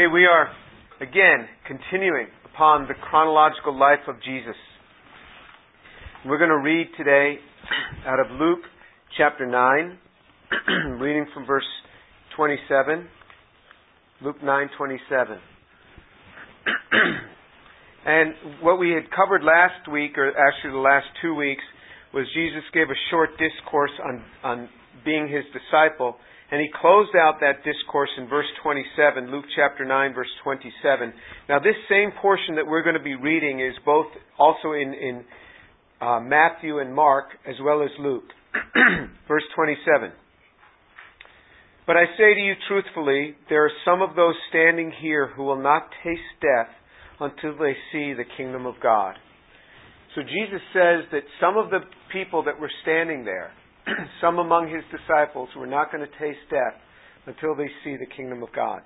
[0.00, 0.48] Okay, we are
[1.02, 4.56] again continuing upon the chronological life of Jesus.
[6.24, 7.34] We're going to read today
[8.06, 8.60] out of Luke
[9.18, 9.98] chapter 9,
[11.00, 11.66] reading from verse
[12.34, 13.08] 27.
[14.22, 15.38] Luke 9:27.
[18.06, 21.62] and what we had covered last week or actually the last 2 weeks
[22.14, 24.68] was Jesus gave a short discourse on on
[25.04, 26.16] being his disciple
[26.50, 31.12] and he closed out that discourse in verse 27, Luke chapter 9, verse 27.
[31.48, 34.06] Now, this same portion that we're going to be reading is both
[34.38, 35.24] also in, in
[36.00, 38.24] uh, Matthew and Mark, as well as Luke.
[39.28, 40.10] verse 27.
[41.86, 45.60] But I say to you truthfully, there are some of those standing here who will
[45.60, 46.70] not taste death
[47.20, 49.14] until they see the kingdom of God.
[50.14, 51.80] So Jesus says that some of the
[52.12, 53.52] people that were standing there,
[54.20, 56.74] some among his disciples were not going to taste death
[57.26, 58.82] until they see the kingdom of God.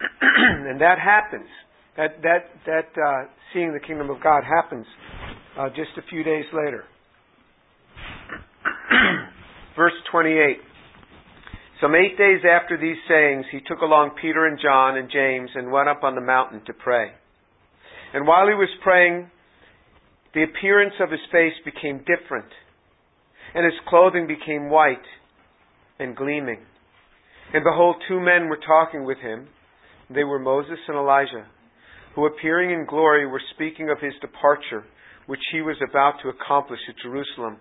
[0.20, 1.48] and that happens.
[1.96, 4.86] That that that uh, seeing the kingdom of God happens
[5.58, 6.84] uh, just a few days later.
[9.76, 10.58] Verse 28.
[11.80, 15.70] Some eight days after these sayings, he took along Peter and John and James and
[15.70, 17.10] went up on the mountain to pray.
[18.14, 19.30] And while he was praying,
[20.34, 22.48] the appearance of his face became different
[23.56, 25.08] and his clothing became white
[25.98, 26.60] and gleaming.
[27.54, 29.48] And behold, two men were talking with him.
[30.14, 31.46] They were Moses and Elijah,
[32.14, 34.84] who appearing in glory were speaking of his departure,
[35.26, 37.56] which he was about to accomplish at Jerusalem.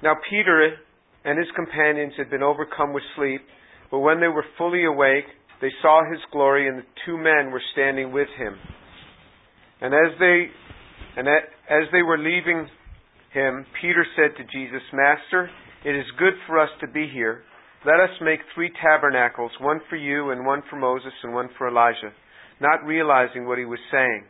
[0.00, 0.76] Now Peter
[1.24, 3.40] and his companions had been overcome with sleep,
[3.90, 5.24] but when they were fully awake,
[5.60, 8.54] they saw his glory, and the two men were standing with him.
[9.80, 10.46] And as they
[11.16, 12.68] and as they were leaving
[13.36, 15.50] him, Peter said to Jesus, Master,
[15.84, 17.42] it is good for us to be here.
[17.84, 21.68] Let us make three tabernacles, one for you, and one for Moses, and one for
[21.68, 22.16] Elijah,
[22.60, 24.24] not realizing what he was saying.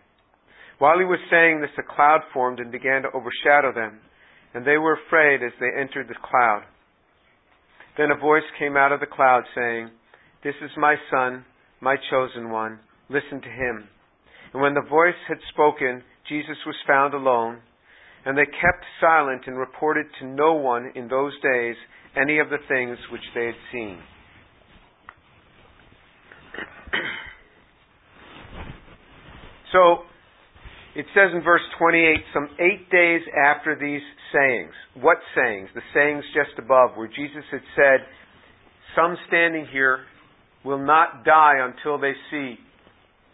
[0.78, 4.00] While he was saying this, a cloud formed and began to overshadow them,
[4.52, 6.64] and they were afraid as they entered the cloud.
[7.96, 9.90] Then a voice came out of the cloud saying,
[10.44, 11.44] This is my son,
[11.80, 12.80] my chosen one.
[13.08, 13.88] Listen to him.
[14.52, 17.60] And when the voice had spoken, Jesus was found alone
[18.26, 21.76] and they kept silent and reported to no one in those days
[22.16, 23.98] any of the things which they had seen.
[29.72, 29.98] so,
[30.96, 34.72] it says in verse 28, some eight days after these sayings.
[35.00, 35.68] What sayings?
[35.74, 38.00] The sayings just above, where Jesus had said,
[38.96, 40.00] Some standing here
[40.64, 42.58] will not die until they see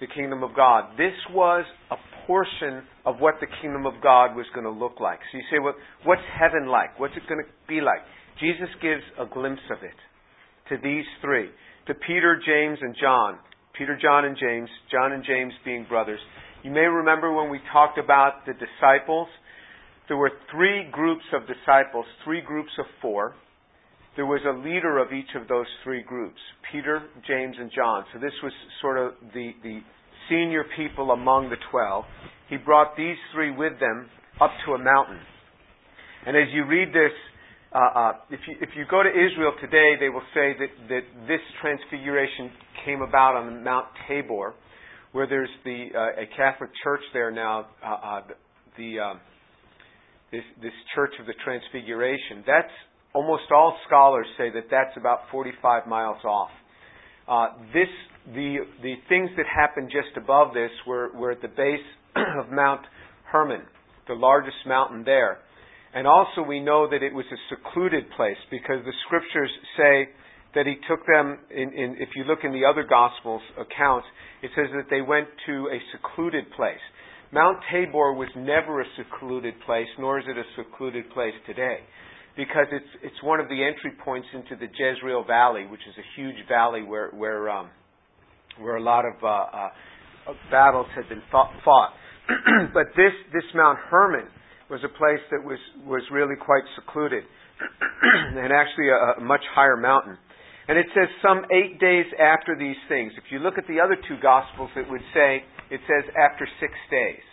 [0.00, 0.98] the kingdom of God.
[0.98, 5.18] This was a portion of what the kingdom of God was going to look like.
[5.30, 5.74] So you say, well,
[6.04, 6.98] what's heaven like?
[7.00, 8.00] What's it going to be like?
[8.40, 9.98] Jesus gives a glimpse of it
[10.68, 11.50] to these three,
[11.86, 13.38] to Peter, James, and John.
[13.76, 16.20] Peter, John, and James, John and James being brothers.
[16.62, 19.28] You may remember when we talked about the disciples,
[20.08, 23.34] there were three groups of disciples, three groups of four.
[24.14, 26.38] There was a leader of each of those three groups,
[26.70, 28.04] Peter, James, and John.
[28.12, 28.52] So this was
[28.82, 29.80] sort of the, the
[30.28, 32.04] senior people among the twelve,
[32.52, 35.18] he brought these three with them up to a mountain.
[36.26, 37.16] And as you read this,
[37.74, 41.00] uh, uh, if, you, if you go to Israel today, they will say that, that
[41.26, 42.52] this transfiguration
[42.84, 44.52] came about on Mount Tabor,
[45.12, 48.20] where there's the uh, a Catholic church there now, uh, uh,
[48.76, 49.20] the um,
[50.30, 52.44] this, this Church of the Transfiguration.
[52.46, 52.72] That's
[53.14, 56.50] almost all scholars say that that's about 45 miles off.
[57.26, 57.88] Uh, this
[58.26, 62.82] the the things that happened just above this were, were at the base of Mount
[63.30, 63.62] Hermon,
[64.08, 65.38] the largest mountain there.
[65.94, 70.08] And also we know that it was a secluded place because the scriptures say
[70.54, 74.06] that he took them in, in if you look in the other gospels accounts,
[74.42, 76.80] it says that they went to a secluded place.
[77.32, 81.80] Mount Tabor was never a secluded place, nor is it a secluded place today
[82.36, 86.20] because it's it's one of the entry points into the Jezreel Valley, which is a
[86.20, 87.70] huge valley where where um,
[88.60, 89.68] where a lot of uh, uh,
[90.50, 91.52] battles had been fought.
[91.64, 91.92] fought.
[92.74, 94.28] but this this Mount Hermon
[94.70, 97.24] was a place that was was really quite secluded,
[98.02, 100.16] and actually a, a much higher mountain.
[100.68, 103.12] And it says some eight days after these things.
[103.18, 106.72] If you look at the other two Gospels, it would say it says after six
[106.90, 107.24] days.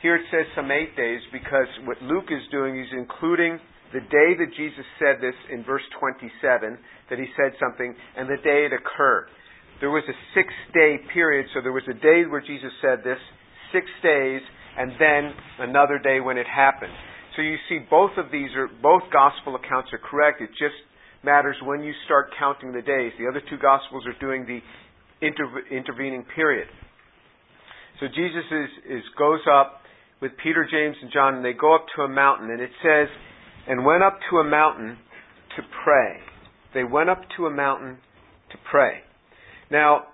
[0.00, 3.60] Here it says some eight days because what Luke is doing is including
[3.92, 6.78] the day that Jesus said this in verse 27,
[7.10, 9.28] that he said something, and the day it occurred.
[9.80, 13.18] There was a six day period, so there was a day where Jesus said this,
[13.72, 14.40] six days,
[14.78, 16.92] and then another day when it happened.
[17.36, 20.40] So you see, both of these are, both gospel accounts are correct.
[20.40, 20.76] It just
[21.22, 23.12] matters when you start counting the days.
[23.18, 24.60] The other two gospels are doing the
[25.26, 26.68] inter- intervening period.
[28.00, 29.80] So Jesus is, is goes up
[30.20, 33.08] with Peter, James, and John, and they go up to a mountain, and it says,
[33.68, 34.96] and went up to a mountain
[35.56, 36.20] to pray.
[36.72, 37.98] They went up to a mountain
[38.52, 39.00] to pray.
[39.70, 40.04] Now,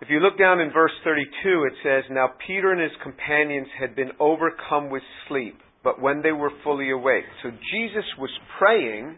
[0.00, 3.94] if you look down in verse 32, it says, Now Peter and his companions had
[3.94, 7.24] been overcome with sleep, but when they were fully awake.
[7.42, 9.16] So Jesus was praying,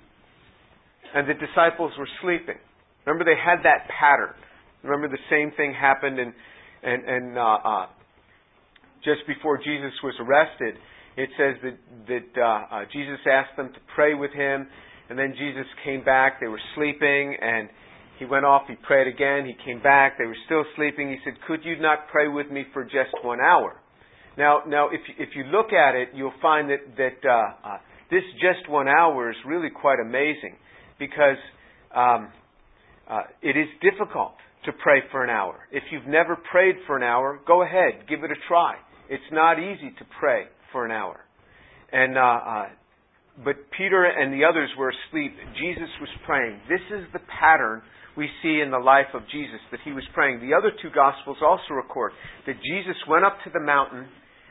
[1.14, 2.58] and the disciples were sleeping.
[3.06, 4.34] Remember, they had that pattern.
[4.82, 6.32] Remember, the same thing happened in,
[6.82, 7.86] and, and uh, uh,
[9.04, 10.74] just before Jesus was arrested.
[11.16, 11.78] It says that,
[12.08, 14.66] that uh, uh, Jesus asked them to pray with him,
[15.10, 16.40] and then Jesus came back.
[16.40, 17.68] They were sleeping, and
[18.22, 18.62] he went off.
[18.69, 19.46] He prayed again.
[19.46, 20.16] He came back.
[20.16, 21.10] They were still sleeping.
[21.10, 23.70] He said, "Could you not pray with me for just one hour?"
[24.38, 27.78] Now, now, if if you look at it, you'll find that that uh, uh,
[28.10, 30.54] this just one hour is really quite amazing,
[31.00, 31.40] because
[31.94, 32.28] um,
[33.10, 34.34] uh, it is difficult
[34.66, 35.56] to pray for an hour.
[35.72, 38.76] If you've never prayed for an hour, go ahead, give it a try.
[39.10, 41.19] It's not easy to pray for an hour,
[41.92, 42.69] and uh, uh,
[43.44, 45.32] but Peter and the others were asleep.
[45.58, 46.60] Jesus was praying.
[46.69, 47.82] This is the pattern
[48.16, 50.40] we see in the life of Jesus that he was praying.
[50.40, 52.12] The other two Gospels also record
[52.46, 54.06] that Jesus went up to the mountain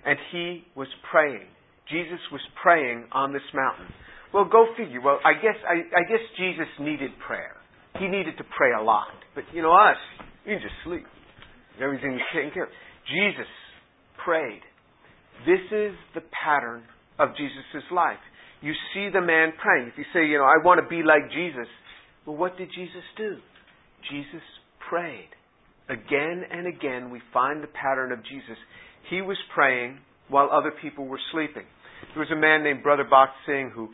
[0.06, 1.46] and he was praying.
[1.90, 3.88] Jesus was praying on this mountain.
[4.34, 5.02] Well, go figure.
[5.02, 7.58] Well, I guess I, I guess Jesus needed prayer.
[8.00, 9.12] He needed to pray a lot.
[9.36, 10.00] But you know us,
[10.46, 11.06] can just sleep.
[11.82, 12.70] Everything is taken care of.
[13.08, 13.50] Jesus
[14.24, 14.62] prayed.
[15.46, 16.84] This is the pattern
[17.20, 18.22] of Jesus' life.
[18.62, 19.90] You see the man praying.
[19.90, 21.68] If you say, you know, I want to be like Jesus,
[22.26, 23.38] well, what did Jesus do?
[24.10, 24.42] Jesus
[24.90, 25.30] prayed.
[25.90, 28.58] Again and again, we find the pattern of Jesus.
[29.10, 30.00] He was praying
[30.30, 31.64] while other people were sleeping.
[32.14, 33.90] There was a man named Brother Bakht Singh who,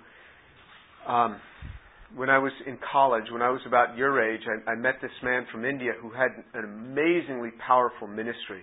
[1.11, 1.39] um,
[2.15, 5.11] when I was in college, when I was about your age, I, I met this
[5.23, 8.61] man from India who had an amazingly powerful ministry.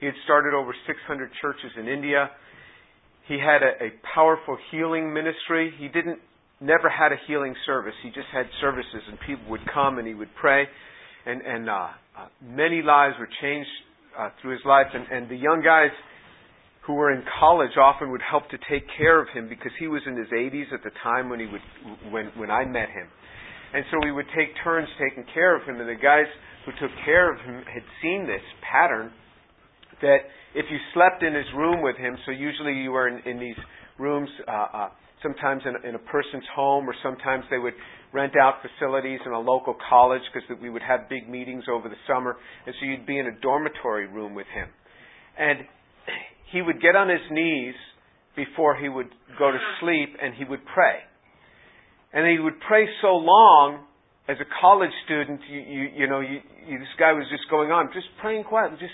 [0.00, 2.30] He had started over 600 churches in India.
[3.26, 5.72] He had a, a powerful healing ministry.
[5.78, 6.20] He didn't
[6.60, 7.94] never had a healing service.
[8.02, 10.64] He just had services, and people would come and he would pray,
[11.26, 13.70] and and uh, uh, many lives were changed
[14.18, 14.86] uh, through his life.
[14.92, 15.94] And, and the young guys
[16.86, 20.02] who were in college often would help to take care of him because he was
[20.06, 23.06] in his 80s at the time when he would when when I met him,
[23.74, 25.80] and so we would take turns taking care of him.
[25.80, 26.26] And the guys
[26.66, 29.12] who took care of him had seen this pattern
[30.02, 30.18] that
[30.54, 33.58] if you slept in his room with him, so usually you were in, in these
[33.98, 34.28] rooms.
[34.46, 34.88] Uh, uh,
[35.22, 37.74] sometimes in, in a person's home, or sometimes they would
[38.12, 41.96] rent out facilities in a local college because we would have big meetings over the
[42.06, 42.36] summer,
[42.66, 44.68] and so you'd be in a dormitory room with him.
[45.38, 45.60] And
[46.52, 47.74] he would get on his knees
[48.34, 49.08] before he would
[49.38, 51.02] go to sleep, and he would pray.
[52.12, 53.84] And he would pray so long
[54.28, 57.70] as a college student, you, you, you know, you, you, this guy was just going
[57.70, 58.92] on, just praying quietly, just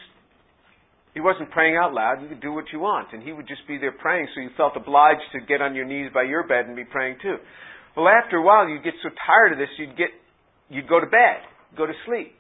[1.15, 2.21] he wasn't praying out loud.
[2.21, 3.15] You could do what you want.
[3.15, 5.87] And he would just be there praying, so you felt obliged to get on your
[5.87, 7.37] knees by your bed and be praying too.
[7.97, 10.11] Well, after a while, you'd get so tired of this, you'd get,
[10.69, 11.47] you'd go to bed,
[11.79, 12.35] go to sleep.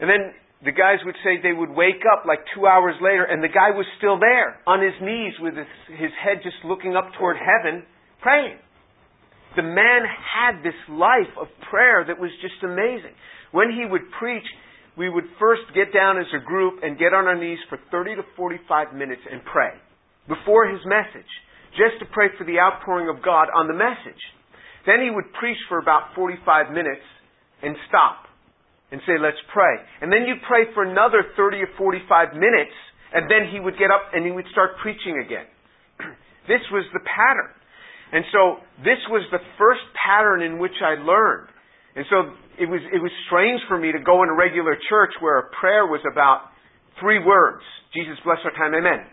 [0.00, 0.32] And then
[0.64, 3.76] the guys would say they would wake up like two hours later, and the guy
[3.76, 5.68] was still there on his knees with his,
[6.00, 7.84] his head just looking up toward heaven,
[8.24, 8.56] praying.
[9.56, 13.12] The man had this life of prayer that was just amazing.
[13.52, 14.48] When he would preach,
[14.96, 18.16] we would first get down as a group and get on our knees for 30
[18.16, 19.74] to 45 minutes and pray
[20.28, 21.28] before his message,
[21.76, 24.20] just to pray for the outpouring of God on the message.
[24.86, 27.04] Then he would preach for about 45 minutes
[27.62, 28.28] and stop
[28.92, 29.80] and say, let's pray.
[30.00, 32.76] And then you'd pray for another 30 or 45 minutes,
[33.12, 35.48] and then he would get up and he would start preaching again.
[36.48, 37.50] this was the pattern.
[38.12, 41.48] And so this was the first pattern in which I learned.
[41.96, 45.10] And so it was, it was strange for me to go in a regular church
[45.20, 46.50] where a prayer was about
[47.00, 47.62] three words
[47.94, 49.06] Jesus bless our time, amen.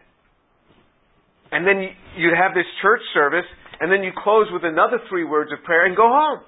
[1.54, 1.86] And then
[2.18, 3.46] you'd have this church service,
[3.80, 6.42] and then you close with another three words of prayer and go home.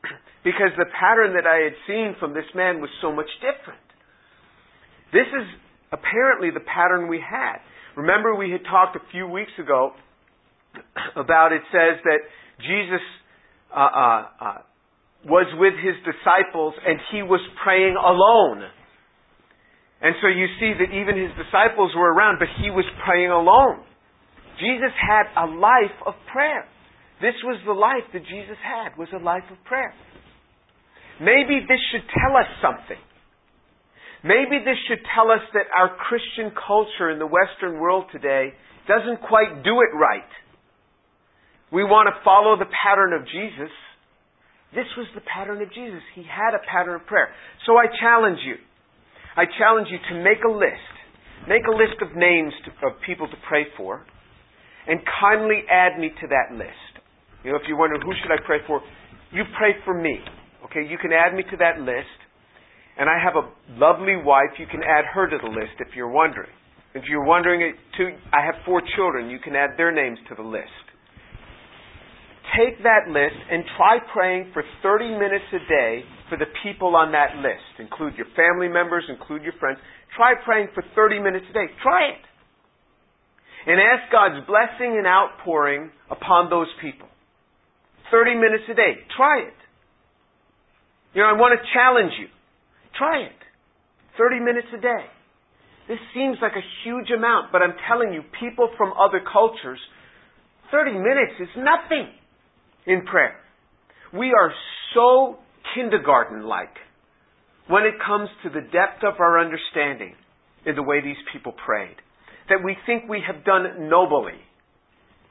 [0.44, 3.84] because the pattern that I had seen from this man was so much different.
[5.12, 5.46] This is
[5.92, 7.60] apparently the pattern we had.
[7.94, 9.92] Remember, we had talked a few weeks ago
[11.16, 12.20] about it says that
[12.60, 13.04] Jesus
[13.74, 14.58] uh, uh, uh,
[15.26, 18.62] was with his disciples and he was praying alone.
[20.00, 23.82] And so you see that even his disciples were around, but he was praying alone.
[24.62, 26.64] Jesus had a life of prayer.
[27.20, 29.92] This was the life that Jesus had, was a life of prayer.
[31.20, 33.00] Maybe this should tell us something.
[34.22, 38.52] Maybe this should tell us that our Christian culture in the Western world today
[38.86, 40.28] doesn't quite do it right.
[41.72, 43.72] We want to follow the pattern of Jesus,
[44.76, 46.04] This was the pattern of Jesus.
[46.14, 47.32] He had a pattern of prayer.
[47.64, 48.60] So I challenge you.
[49.32, 50.92] I challenge you to make a list.
[51.48, 54.04] Make a list of names to, of people to pray for
[54.86, 56.92] and kindly add me to that list.
[57.42, 58.80] You know, if you wonder who should I pray for,
[59.32, 60.20] you pray for me.
[60.68, 62.18] Okay, you can add me to that list.
[62.98, 63.48] And I have a
[63.80, 64.56] lovely wife.
[64.58, 66.50] You can add her to the list if you're wondering.
[66.94, 69.28] If you're wondering uh, it too, I have four children.
[69.28, 70.86] You can add their names to the list.
[72.56, 77.12] Take that list and try praying for 30 minutes a day for the people on
[77.12, 77.68] that list.
[77.78, 79.78] Include your family members, include your friends.
[80.16, 81.68] Try praying for 30 minutes a day.
[81.82, 82.24] Try it.
[83.68, 87.08] And ask God's blessing and outpouring upon those people.
[88.10, 89.04] 30 minutes a day.
[89.16, 89.58] Try it.
[91.12, 92.28] You know, I want to challenge you.
[92.96, 93.40] Try it.
[94.16, 95.04] 30 minutes a day.
[95.88, 99.78] This seems like a huge amount, but I'm telling you, people from other cultures,
[100.72, 102.10] 30 minutes is nothing
[102.86, 103.36] in prayer.
[104.12, 104.52] We are
[104.94, 105.36] so
[105.74, 106.74] kindergarten like
[107.68, 110.14] when it comes to the depth of our understanding
[110.64, 111.96] in the way these people prayed
[112.48, 114.38] that we think we have done nobly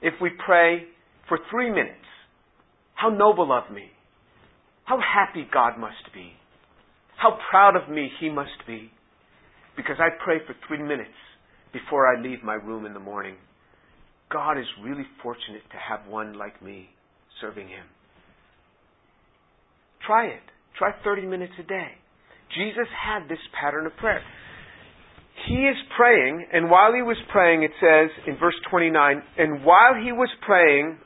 [0.02, 0.84] if we pray
[1.30, 2.06] for three minutes.
[2.94, 3.90] How noble of me.
[4.84, 6.32] How happy God must be.
[7.18, 8.92] How proud of me He must be.
[9.76, 11.10] Because I pray for three minutes
[11.74, 13.36] before I leave my room in the morning.
[14.32, 16.90] God is really fortunate to have one like me
[17.42, 17.86] serving Him.
[20.06, 20.44] Try it.
[20.78, 21.92] Try 30 minutes a day.
[22.54, 24.22] Jesus had this pattern of prayer.
[25.48, 29.94] He is praying, and while he was praying, it says in verse 29, and while
[30.02, 30.98] he was praying,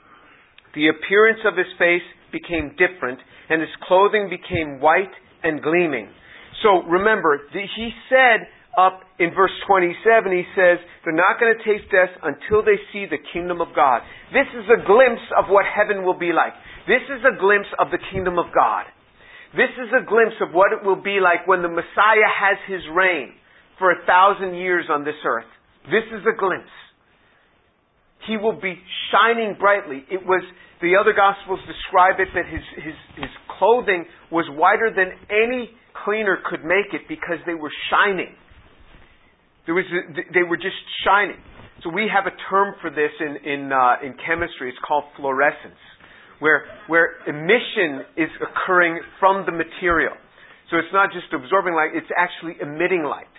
[0.75, 3.19] the appearance of his face became different,
[3.49, 5.11] and his clothing became white
[5.43, 6.09] and gleaming.
[6.61, 8.47] So remember, he said
[8.79, 13.03] up in verse 27, he says, they're not going to taste death until they see
[13.03, 13.99] the kingdom of God.
[14.31, 16.55] This is a glimpse of what heaven will be like.
[16.87, 18.87] This is a glimpse of the kingdom of God.
[19.51, 22.81] This is a glimpse of what it will be like when the Messiah has his
[22.95, 23.35] reign
[23.77, 25.49] for a thousand years on this earth.
[25.91, 26.71] This is a glimpse.
[28.27, 28.77] He will be
[29.11, 30.05] shining brightly.
[30.11, 30.43] It was,
[30.81, 35.71] the other Gospels describe it that his, his, his clothing was whiter than any
[36.05, 38.35] cleaner could make it because they were shining.
[39.69, 39.85] There was,
[40.33, 41.37] they were just shining.
[41.85, 44.73] So we have a term for this in, in, uh, in chemistry.
[44.73, 45.77] It's called fluorescence,
[46.41, 50.17] where, where emission is occurring from the material.
[50.73, 53.29] So it's not just absorbing light, it's actually emitting light.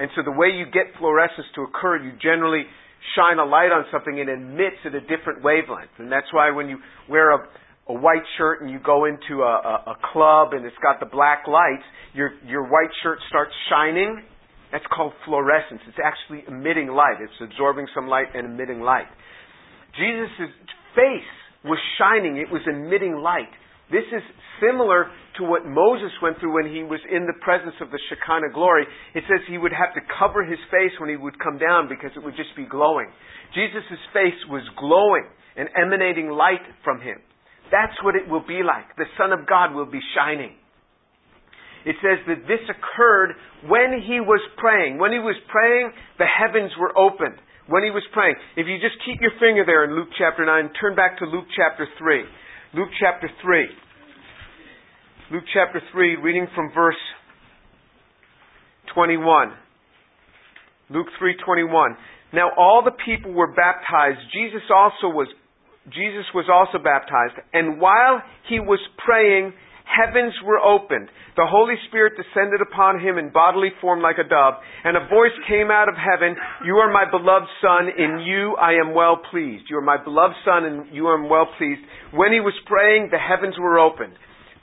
[0.00, 2.64] And so the way you get fluorescence to occur, you generally
[3.12, 5.92] shine a light on something and it emits at a different wavelength.
[6.00, 7.44] And that's why when you wear a,
[7.88, 11.12] a white shirt and you go into a, a, a club and it's got the
[11.12, 11.84] black lights,
[12.16, 14.24] your, your white shirt starts shining.
[14.72, 15.80] That's called fluorescence.
[15.86, 17.22] It's actually emitting light.
[17.22, 19.06] It's absorbing some light and emitting light.
[19.96, 20.50] Jesus'
[20.94, 21.32] face
[21.64, 22.36] was shining.
[22.36, 23.50] It was emitting light.
[23.90, 24.22] This is
[24.58, 25.06] similar
[25.38, 28.82] to what Moses went through when he was in the presence of the Shekinah glory.
[29.14, 32.10] It says he would have to cover his face when he would come down because
[32.16, 33.06] it would just be glowing.
[33.54, 37.22] Jesus' face was glowing and emanating light from him.
[37.70, 38.90] That's what it will be like.
[38.98, 40.58] The Son of God will be shining.
[41.86, 43.38] It says that this occurred
[43.70, 44.98] when he was praying.
[44.98, 47.38] When he was praying, the heavens were opened.
[47.70, 48.34] When he was praying.
[48.58, 51.46] If you just keep your finger there in Luke chapter 9, turn back to Luke
[51.54, 52.22] chapter 3.
[52.74, 53.66] Luke chapter 3.
[55.30, 56.98] Luke chapter 3, reading from verse
[58.94, 59.52] 21.
[60.90, 61.96] Luke 3:21.
[62.32, 64.18] Now all the people were baptized.
[64.32, 65.28] Jesus also was
[65.90, 69.52] Jesus was also baptized, and while he was praying,
[69.86, 71.08] heavens were opened.
[71.38, 75.34] The Holy Spirit descended upon him in bodily form like a dove, and a voice
[75.48, 79.70] came out of heaven, You are my beloved Son, in you I am well pleased.
[79.70, 81.80] You are my beloved Son, and you are well pleased.
[82.12, 84.14] When he was praying, the heavens were opened.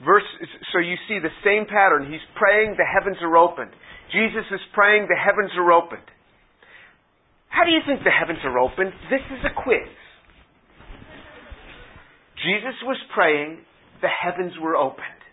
[0.03, 0.27] Verse,
[0.73, 2.11] so you see the same pattern.
[2.11, 3.71] He's praying, the heavens are opened.
[4.11, 6.03] Jesus is praying, the heavens are opened.
[7.47, 8.91] How do you think the heavens are opened?
[9.09, 9.87] This is a quiz.
[12.43, 13.63] Jesus was praying,
[14.03, 15.23] the heavens were opened.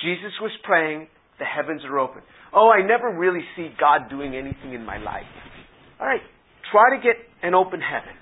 [0.00, 1.08] Jesus was praying,
[1.40, 2.22] the heavens are open.
[2.54, 5.26] Oh, I never really see God doing anything in my life.
[5.98, 6.20] All right,
[6.70, 8.14] try to get an open heaven.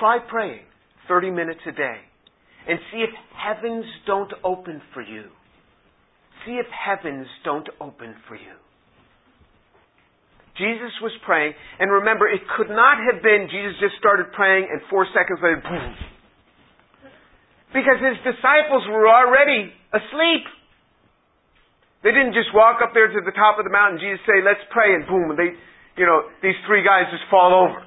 [0.00, 0.64] Try praying
[1.06, 1.98] 30 minutes a day
[2.66, 5.24] and see if heavens don't open for you.
[6.46, 8.56] See if heavens don't open for you.
[10.56, 14.80] Jesus was praying, and remember, it could not have been Jesus just started praying and
[14.90, 15.94] four seconds later, boom,
[17.72, 20.44] because his disciples were already asleep.
[22.04, 24.62] They didn't just walk up there to the top of the mountain, Jesus say, let's
[24.70, 25.56] pray, and boom, they,
[25.96, 27.80] you know, these three guys just fall over.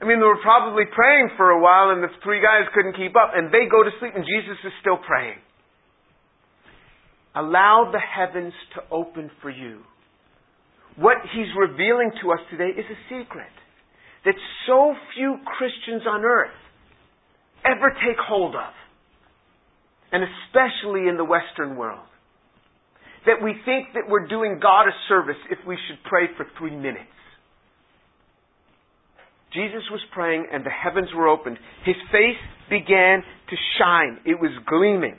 [0.00, 3.14] I mean, they were probably praying for a while, and the three guys couldn't keep
[3.14, 5.38] up, and they go to sleep, and Jesus is still praying.
[7.34, 9.80] Allow the heavens to open for you.
[10.96, 13.54] What he's revealing to us today is a secret
[14.24, 14.34] that
[14.66, 16.58] so few Christians on earth
[17.64, 18.74] ever take hold of,
[20.12, 22.06] and especially in the Western world.
[23.26, 26.76] That we think that we're doing God a service if we should pray for three
[26.76, 27.06] minutes.
[29.54, 31.58] Jesus was praying and the heavens were opened.
[31.84, 32.40] His face
[32.70, 34.18] began to shine.
[34.24, 35.16] It was gleaming.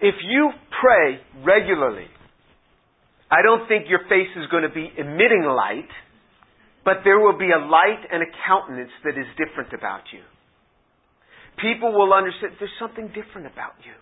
[0.00, 2.06] If you pray regularly,
[3.30, 5.90] I don't think your face is going to be emitting light,
[6.84, 10.20] but there will be a light and a countenance that is different about you.
[11.60, 13.94] People will understand there's something different about you.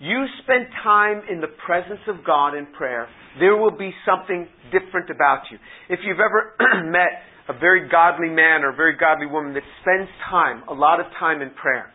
[0.00, 3.06] You spend time in the presence of God in prayer,
[3.38, 5.58] there will be something different about you.
[5.90, 6.56] If you've ever
[6.90, 11.00] met a very godly man or a very godly woman that spends time, a lot
[11.00, 11.92] of time in prayer,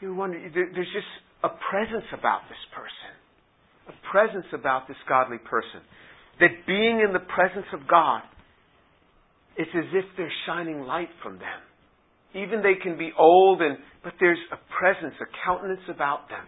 [0.00, 1.12] you wonder, there's just
[1.44, 3.12] a presence about this person.
[3.92, 5.84] A presence about this godly person.
[6.40, 8.22] That being in the presence of God,
[9.56, 11.60] it's as if there's shining light from them.
[12.34, 16.46] Even they can be old and, but there's a presence, a countenance about them.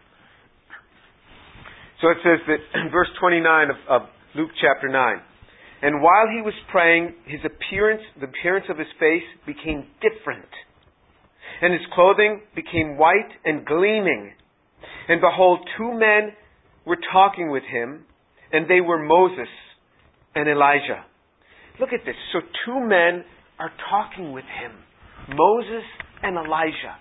[2.00, 5.16] So it says that in verse 29 of, of Luke chapter 9,
[5.82, 10.48] and while he was praying, his appearance, the appearance of his face became different.
[11.60, 14.32] And his clothing became white and gleaming.
[15.08, 16.34] And behold, two men
[16.86, 18.04] were talking with him,
[18.52, 19.48] and they were Moses
[20.36, 21.04] and Elijah.
[21.80, 22.14] Look at this.
[22.32, 23.24] So two men
[23.58, 24.72] are talking with him
[25.28, 25.84] Moses
[26.22, 26.98] and Elijah.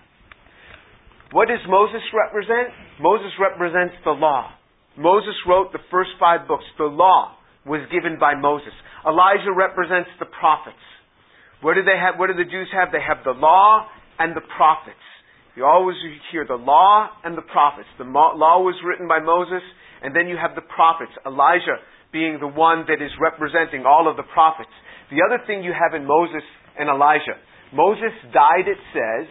[1.32, 2.70] What does Moses represent?
[3.00, 4.50] Moses represents the law.
[4.96, 6.64] Moses wrote the first five books.
[6.76, 8.72] The law was given by Moses.
[9.06, 10.82] Elijah represents the prophets.
[11.62, 12.18] What do they have?
[12.18, 12.92] What do the Jews have?
[12.92, 13.88] They have the law
[14.18, 15.00] and the prophets.
[15.56, 15.96] You always
[16.30, 17.88] hear the law and the prophets.
[17.98, 19.62] The law was written by Moses,
[20.02, 21.12] and then you have the prophets.
[21.26, 21.80] Elijah
[22.12, 24.72] being the one that is representing all of the prophets.
[25.10, 26.44] The other thing you have in Moses
[26.78, 27.40] and Elijah,
[27.72, 29.28] Moses died, it says,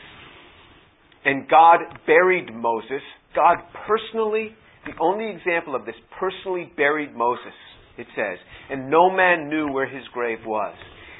[1.25, 3.01] and God buried Moses.
[3.35, 7.53] God personally, the only example of this, personally buried Moses,
[7.97, 8.39] it says.
[8.69, 10.75] And no man knew where his grave was.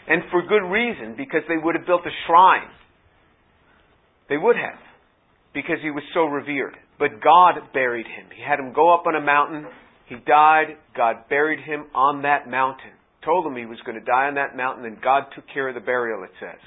[0.07, 2.69] And for good reason, because they would have built a shrine.
[4.29, 4.79] They would have,
[5.53, 6.75] because he was so revered.
[6.97, 8.25] But God buried him.
[8.35, 9.67] He had him go up on a mountain.
[10.07, 10.77] He died.
[10.97, 12.91] God buried him on that mountain.
[13.23, 15.75] Told him he was going to die on that mountain, and God took care of
[15.75, 16.59] the burial, it says.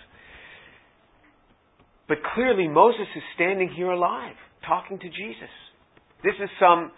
[2.08, 4.36] But clearly, Moses is standing here alive,
[4.66, 5.52] talking to Jesus.
[6.22, 6.92] This is some,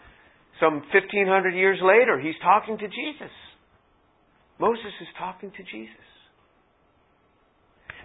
[0.60, 2.18] some 1500 years later.
[2.18, 3.30] He's talking to Jesus.
[4.58, 6.06] Moses is talking to Jesus.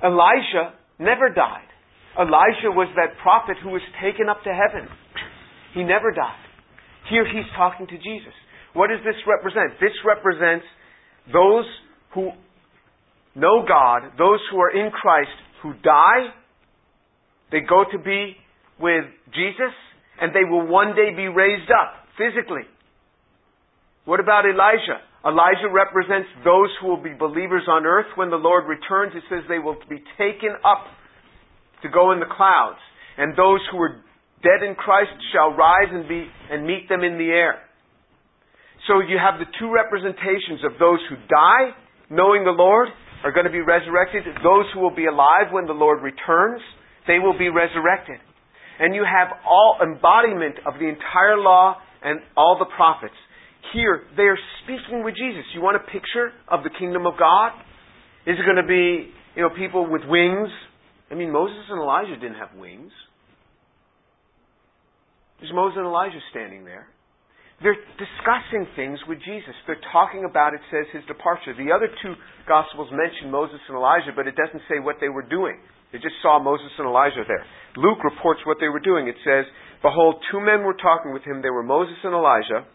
[0.03, 1.69] Elijah never died.
[2.19, 4.89] Elijah was that prophet who was taken up to heaven.
[5.73, 6.43] He never died.
[7.09, 8.33] Here he's talking to Jesus.
[8.73, 9.79] What does this represent?
[9.79, 10.65] This represents
[11.31, 11.65] those
[12.13, 12.31] who
[13.35, 15.31] know God, those who are in Christ,
[15.63, 16.33] who die
[17.51, 18.35] they go to be
[18.79, 19.73] with Jesus,
[20.19, 22.65] and they will one day be raised up physically.
[24.05, 25.03] What about Elijah?
[25.23, 29.13] Elijah represents those who will be believers on earth when the Lord returns.
[29.13, 30.89] It says they will be taken up
[31.83, 32.81] to go in the clouds.
[33.17, 34.01] And those who are
[34.41, 37.61] dead in Christ shall rise and be and meet them in the air.
[38.89, 41.77] So you have the two representations of those who die
[42.09, 42.89] knowing the Lord
[43.23, 46.61] are going to be resurrected, those who will be alive when the Lord returns,
[47.07, 48.19] they will be resurrected.
[48.79, 53.13] And you have all embodiment of the entire law and all the prophets.
[53.73, 55.43] Here, they are speaking with Jesus.
[55.53, 57.51] You want a picture of the kingdom of God?
[58.25, 60.49] Is it going to be, you know, people with wings?
[61.09, 62.91] I mean, Moses and Elijah didn't have wings.
[65.39, 66.87] There's Moses and Elijah standing there.
[67.61, 69.53] They're discussing things with Jesus.
[69.69, 71.53] They're talking about, it says, his departure.
[71.53, 72.17] The other two
[72.49, 75.61] Gospels mention Moses and Elijah, but it doesn't say what they were doing.
[75.93, 77.45] They just saw Moses and Elijah there.
[77.77, 79.07] Luke reports what they were doing.
[79.07, 79.45] It says,
[79.81, 81.41] Behold, two men were talking with him.
[81.41, 82.65] They were Moses and Elijah,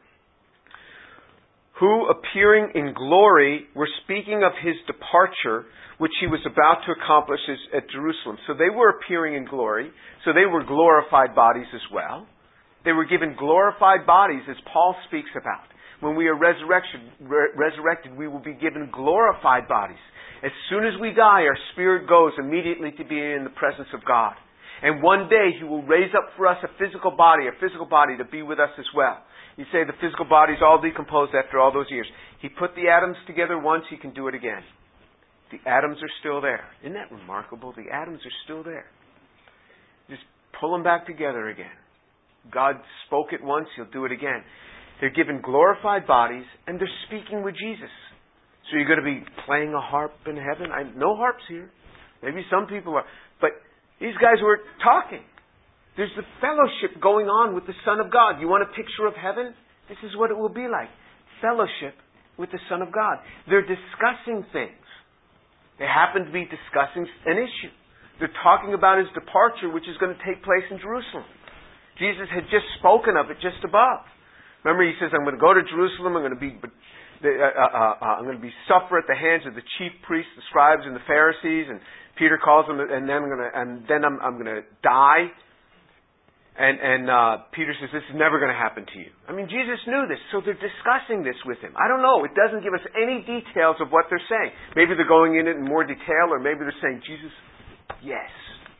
[1.80, 5.66] who, appearing in glory, were speaking of his departure,
[5.98, 7.40] which he was about to accomplish
[7.74, 8.38] at Jerusalem.
[8.46, 9.90] So they were appearing in glory.
[10.24, 12.26] So they were glorified bodies as well.
[12.86, 15.66] They were given glorified bodies, as Paul speaks about.
[15.98, 19.98] When we are resurrected, resurrected, we will be given glorified bodies.
[20.44, 24.06] As soon as we die, our spirit goes immediately to be in the presence of
[24.06, 24.34] God.
[24.82, 28.16] And one day He will raise up for us a physical body, a physical body
[28.18, 29.18] to be with us as well.
[29.56, 32.06] You say the physical body is all decomposed after all those years.
[32.40, 34.62] He put the atoms together once, He can do it again.
[35.50, 36.62] The atoms are still there.
[36.82, 37.72] Isn't that remarkable?
[37.74, 38.86] The atoms are still there.
[40.10, 40.22] Just
[40.60, 41.74] pull them back together again.
[42.52, 44.42] God spoke it once, He'll do it again.
[45.00, 47.92] They're given glorified bodies, and they're speaking with Jesus.
[48.70, 50.72] So you're going to be playing a harp in heaven?
[50.72, 51.70] I, no harps here.
[52.22, 53.04] Maybe some people are.
[53.40, 53.50] But
[54.00, 55.22] these guys were talking.
[55.96, 58.40] There's the fellowship going on with the Son of God.
[58.40, 59.54] You want a picture of heaven?
[59.88, 60.90] This is what it will be like.
[61.40, 61.94] Fellowship
[62.36, 63.22] with the Son of God.
[63.48, 64.82] They're discussing things.
[65.78, 67.72] They happen to be discussing an issue.
[68.18, 71.24] They're talking about his departure, which is going to take place in Jerusalem.
[71.98, 74.04] Jesus had just spoken of it just above.
[74.64, 76.16] Remember, he says, "I'm going to go to Jerusalem.
[76.16, 79.46] I'm going to be, uh, uh, uh, I'm going to be suffer at the hands
[79.46, 81.80] of the chief priests, the scribes, and the Pharisees." And
[82.16, 85.28] Peter calls him, and then I'm going to, and then I'm, I'm going to die.
[86.56, 89.12] And, and uh, Peter says, This is never going to happen to you.
[89.28, 91.76] I mean, Jesus knew this, so they're discussing this with him.
[91.76, 92.24] I don't know.
[92.24, 94.56] It doesn't give us any details of what they're saying.
[94.72, 97.28] Maybe they're going in it in more detail, or maybe they're saying, Jesus,
[98.00, 98.32] yes,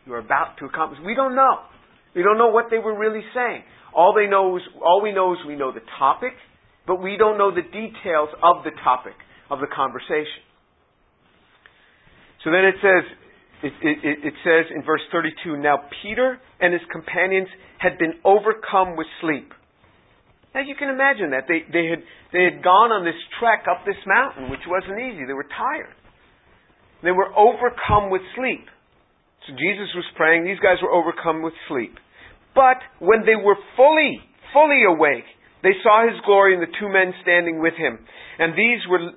[0.09, 1.05] you're about to accomplish.
[1.05, 1.69] We don't know.
[2.17, 3.63] We don't know what they were really saying.
[3.95, 6.33] All they know is, all we know is we know the topic,
[6.87, 9.15] but we don't know the details of the topic
[9.51, 10.41] of the conversation.
[12.43, 13.05] So then it says,
[13.63, 17.49] it, it, it, says in verse 32 Now Peter and his companions
[17.79, 19.53] had been overcome with sleep.
[20.55, 21.45] Now you can imagine that.
[21.49, 22.01] They, they, had,
[22.33, 25.29] they had gone on this trek up this mountain, which wasn't easy.
[25.29, 25.93] They were tired.
[27.03, 28.65] They were overcome with sleep.
[29.45, 30.45] So Jesus was praying.
[30.45, 31.97] These guys were overcome with sleep.
[32.57, 34.19] But when they were fully,
[34.57, 35.29] fully awake,
[35.63, 38.01] they saw his glory and the two men standing with him.
[38.41, 39.13] And these were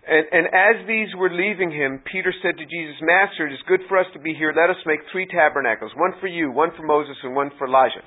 [0.00, 3.80] and, and, as these were leaving him, Peter said to Jesus, Master, it is good
[3.86, 4.50] for us to be here.
[4.50, 8.02] Let us make three tabernacles one for you, one for Moses, and one for Elijah.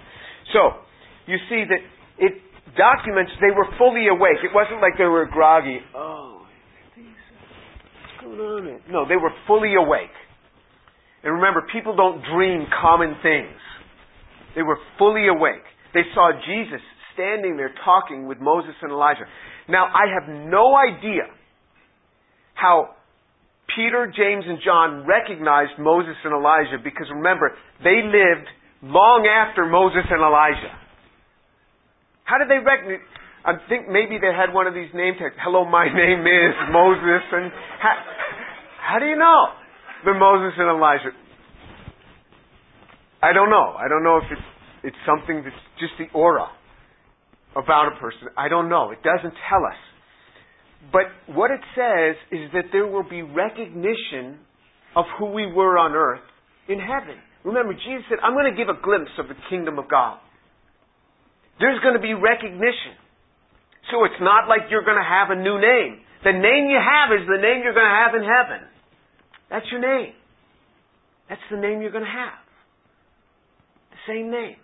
[0.52, 0.84] So,
[1.28, 1.80] you see that
[2.18, 2.34] it
[2.76, 4.42] documents they were fully awake.
[4.44, 5.80] It wasn't like they were groggy.
[5.96, 6.44] Oh,
[6.98, 8.82] what's going on?
[8.92, 10.14] No, they were fully awake.
[11.24, 13.56] And remember, people don't dream common things.
[14.56, 15.66] They were fully awake.
[15.94, 16.82] They saw Jesus
[17.14, 19.26] standing there talking with Moses and Elijah.
[19.70, 21.30] Now, I have no idea
[22.54, 22.96] how
[23.76, 27.52] Peter, James, and John recognized Moses and Elijah because remember,
[27.84, 28.48] they lived
[28.84, 30.74] long after Moses and Elijah.
[32.26, 33.00] How did they recognize?
[33.46, 35.36] I think maybe they had one of these name tags.
[35.44, 37.96] Hello, my name is Moses, and how,
[38.80, 39.52] how do you know
[40.06, 41.12] the Moses and Elijah?
[43.24, 43.74] I don't know.
[43.80, 44.48] I don't know if it's
[44.84, 46.52] it's something that's just the aura
[47.56, 48.28] about a person.
[48.36, 48.92] I don't know.
[48.92, 49.80] It doesn't tell us.
[50.92, 54.44] But what it says is that there will be recognition
[54.96, 56.28] of who we were on earth
[56.68, 57.16] in heaven.
[57.46, 60.20] Remember, Jesus said, I'm going to give a glimpse of the kingdom of God.
[61.60, 63.00] There's going to be recognition.
[63.92, 66.04] So it's not like you're going to have a new name.
[66.28, 68.68] The name you have is the name you're going to have in heaven.
[69.48, 70.12] That's your name.
[71.30, 72.44] That's the name you're going to have.
[74.08, 74.56] Same name.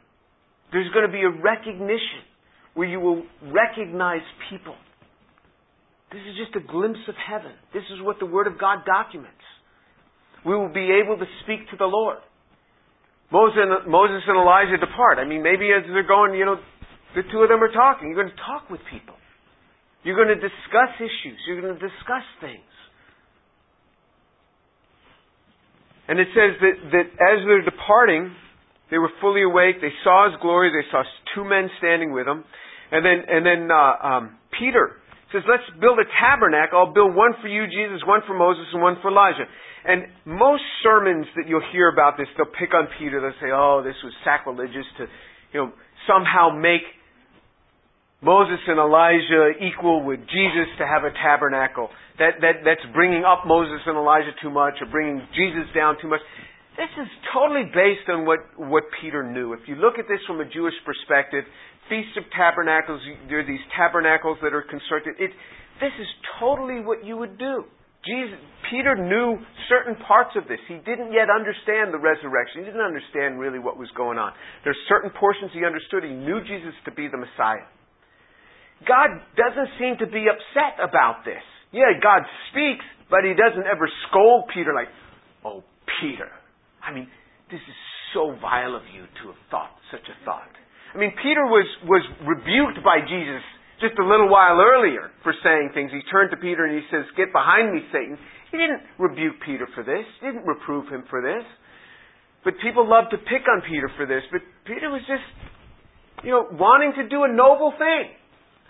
[0.71, 2.27] There's going to be a recognition
[2.73, 4.75] where you will recognize people.
[6.11, 7.53] This is just a glimpse of heaven.
[7.73, 9.45] This is what the Word of God documents.
[10.45, 12.17] We will be able to speak to the Lord.
[13.31, 15.19] Moses and, Moses and Elijah depart.
[15.19, 16.57] I mean, maybe as they're going, you know,
[17.15, 18.09] the two of them are talking.
[18.09, 19.15] You're going to talk with people.
[20.03, 21.37] You're going to discuss issues.
[21.45, 22.65] You're going to discuss things.
[26.07, 28.33] And it says that, that as they're departing,
[28.91, 29.81] they were fully awake.
[29.81, 30.71] They saw his glory.
[30.73, 31.03] They saw
[31.35, 32.43] two men standing with him.
[32.91, 34.23] And then, and then uh, um,
[34.57, 34.97] Peter
[35.31, 36.79] says, let's build a tabernacle.
[36.79, 39.45] I'll build one for you, Jesus, one for Moses, and one for Elijah.
[39.85, 43.21] And most sermons that you'll hear about this, they'll pick on Peter.
[43.21, 45.05] They'll say, oh, this was sacrilegious to,
[45.53, 45.71] you know,
[46.09, 46.81] somehow make
[48.21, 51.87] Moses and Elijah equal with Jesus to have a tabernacle.
[52.17, 56.09] That, that, that's bringing up Moses and Elijah too much or bringing Jesus down too
[56.09, 56.19] much.
[56.79, 59.51] This is totally based on what, what Peter knew.
[59.51, 61.43] If you look at this from a Jewish perspective,
[61.91, 65.19] Feast of Tabernacles, there are these tabernacles that are constructed.
[65.19, 65.35] It,
[65.83, 66.07] this is
[66.39, 67.67] totally what you would do.
[68.07, 68.39] Jesus,
[68.71, 69.35] Peter knew
[69.67, 70.63] certain parts of this.
[70.71, 72.63] He didn't yet understand the resurrection.
[72.63, 74.31] He didn't understand really what was going on.
[74.63, 76.07] There's certain portions he understood.
[76.07, 77.67] He knew Jesus to be the Messiah.
[78.87, 81.43] God doesn't seem to be upset about this.
[81.75, 82.23] Yeah, God
[82.55, 84.87] speaks, but he doesn't ever scold Peter like,
[85.43, 85.67] oh,
[85.99, 86.31] Peter.
[86.89, 87.05] I mean,
[87.53, 87.77] this is
[88.17, 90.49] so vile of you to have thought such a thought.
[90.93, 93.45] I mean, Peter was, was rebuked by Jesus
[93.77, 95.93] just a little while earlier for saying things.
[95.93, 98.17] He turned to Peter and he says, Get behind me, Satan.
[98.49, 100.03] He didn't rebuke Peter for this.
[100.17, 101.45] He didn't reprove him for this.
[102.43, 104.25] But people love to pick on Peter for this.
[104.33, 105.21] But Peter was just,
[106.25, 108.09] you know, wanting to do a noble thing.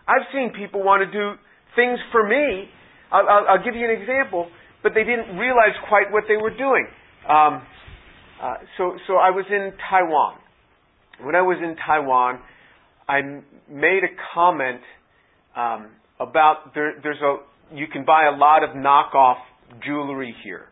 [0.04, 1.40] I've seen people want to do
[1.80, 2.68] things for me.
[3.16, 4.52] I'll, I'll, I'll give you an example,
[4.84, 6.84] but they didn't realize quite what they were doing.
[7.30, 7.64] Um,
[8.42, 10.40] uh, so, so I was in Taiwan
[11.22, 12.40] when I was in Taiwan,
[13.08, 13.22] I
[13.70, 14.82] made a comment
[15.56, 17.38] um, about there, there's a
[17.76, 19.38] you can buy a lot of knockoff
[19.86, 20.66] jewelry here.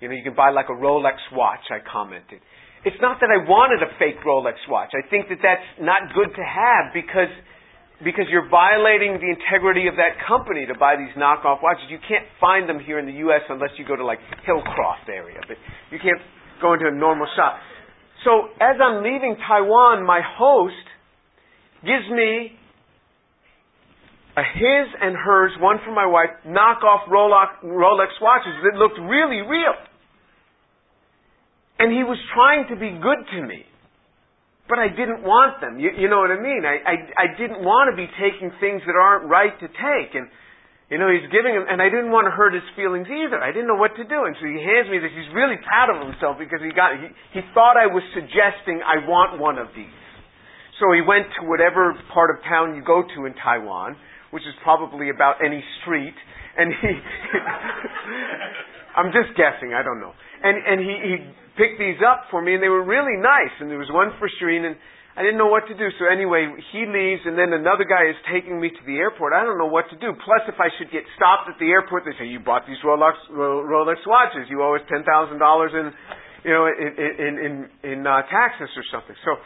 [0.00, 1.64] You know, you can buy like a Rolex watch.
[1.70, 2.40] I commented.
[2.84, 4.90] It's not that I wanted a fake Rolex watch.
[4.92, 7.30] I think that that's not good to have because
[8.02, 11.86] because you're violating the integrity of that company to buy these knockoff watches.
[11.86, 13.46] You can't find them here in the U.S.
[13.48, 15.54] unless you go to like Hillcroft area, but
[15.94, 16.18] you can't
[16.62, 17.58] go into a normal shop.
[18.24, 20.86] So as I'm leaving Taiwan, my host
[21.82, 22.54] gives me
[24.36, 29.76] a his and hers, one for my wife, knockoff Rolex watches that looked really real.
[31.78, 33.66] And he was trying to be good to me.
[34.68, 35.78] But I didn't want them.
[35.78, 36.62] You, you know what I mean?
[36.64, 40.14] I, I, I didn't want to be taking things that aren't right to take.
[40.14, 40.30] And,
[40.92, 43.40] you know, he's giving them, and I didn't want to hurt his feelings either.
[43.40, 44.28] I didn't know what to do.
[44.28, 45.08] And so he hands me this.
[45.16, 49.00] He's really proud of himself because he got, he, he thought I was suggesting I
[49.08, 49.88] want one of these.
[50.76, 53.96] So he went to whatever part of town you go to in Taiwan,
[54.36, 56.12] which is probably about any street,
[56.60, 56.92] and he,
[59.00, 60.12] I'm just guessing, I don't know.
[60.44, 61.14] And, and he, he
[61.56, 63.56] picked these up for me, and they were really nice.
[63.64, 64.76] And there was one for Shireen, and
[65.12, 65.92] I didn't know what to do.
[66.00, 69.36] So anyway, he leaves, and then another guy is taking me to the airport.
[69.36, 70.16] I don't know what to do.
[70.24, 73.20] Plus, if I should get stopped at the airport, they say you bought these Rolex
[73.28, 74.48] Rolex watches.
[74.48, 75.92] You owe us ten thousand dollars in,
[76.48, 77.52] you know, in in in,
[77.84, 79.16] in uh, taxes or something.
[79.24, 79.36] So.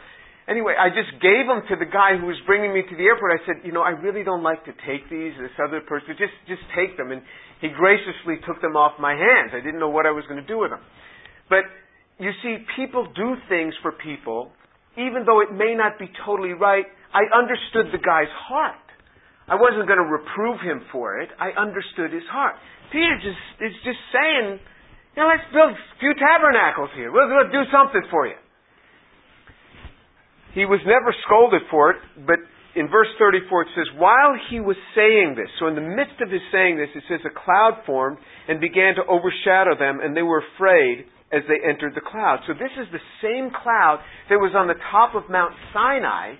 [0.47, 3.35] Anyway, I just gave them to the guy who was bringing me to the airport.
[3.35, 5.35] I said, you know, I really don't like to take these.
[5.35, 7.11] This other person, just just take them.
[7.11, 7.19] And
[7.59, 9.51] he graciously took them off my hands.
[9.51, 10.79] I didn't know what I was going to do with them.
[11.51, 11.67] But
[12.23, 14.55] you see, people do things for people,
[14.97, 16.85] even though it may not be totally right.
[17.13, 18.81] I understood the guy's heart.
[19.47, 21.29] I wasn't going to reprove him for it.
[21.39, 22.57] I understood his heart.
[22.91, 24.59] Peter just is just saying,
[25.15, 27.11] you know, let's build a few tabernacles here.
[27.11, 28.35] We'll, we'll do something for you.
[30.53, 32.41] He was never scolded for it, but
[32.75, 36.29] in verse 34 it says, While he was saying this, so in the midst of
[36.29, 40.25] his saying this, it says, a cloud formed and began to overshadow them, and they
[40.25, 42.39] were afraid as they entered the cloud.
[42.47, 46.39] So this is the same cloud that was on the top of Mount Sinai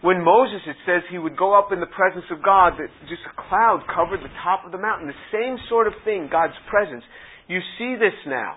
[0.00, 3.20] when Moses, it says, he would go up in the presence of God, that just
[3.28, 5.12] a cloud covered the top of the mountain.
[5.12, 7.04] The same sort of thing, God's presence.
[7.52, 8.56] You see this now.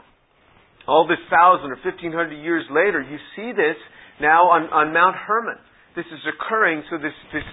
[0.88, 3.75] All this thousand or fifteen hundred years later, you see this
[4.19, 5.59] now on, on Mount Hermon.
[5.95, 7.43] This is occurring, so this, this,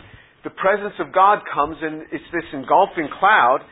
[0.45, 3.67] the presence of God comes and it's this engulfing cloud,